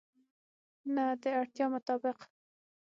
[0.95, 2.17] نه، د اړتیا مطابق